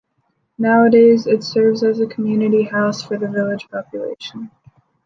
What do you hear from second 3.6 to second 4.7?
population.